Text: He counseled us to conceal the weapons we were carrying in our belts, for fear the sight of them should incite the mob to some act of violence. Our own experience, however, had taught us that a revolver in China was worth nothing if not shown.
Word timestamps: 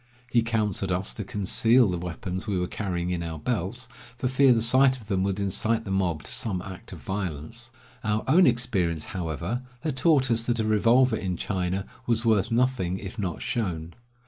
He 0.31 0.41
counseled 0.41 0.91
us 0.91 1.13
to 1.13 1.23
conceal 1.23 1.87
the 1.91 1.99
weapons 1.99 2.47
we 2.47 2.57
were 2.57 2.65
carrying 2.65 3.11
in 3.11 3.21
our 3.21 3.37
belts, 3.37 3.87
for 4.17 4.27
fear 4.27 4.51
the 4.51 4.59
sight 4.63 4.97
of 4.99 5.05
them 5.09 5.27
should 5.27 5.39
incite 5.39 5.85
the 5.85 5.91
mob 5.91 6.23
to 6.23 6.31
some 6.31 6.59
act 6.63 6.91
of 6.91 6.97
violence. 6.97 7.69
Our 8.03 8.23
own 8.27 8.47
experience, 8.47 9.05
however, 9.13 9.61
had 9.81 9.95
taught 9.95 10.31
us 10.31 10.41
that 10.45 10.59
a 10.59 10.65
revolver 10.65 11.17
in 11.17 11.37
China 11.37 11.85
was 12.07 12.25
worth 12.25 12.49
nothing 12.49 12.97
if 12.97 13.19
not 13.19 13.43
shown. 13.43 13.93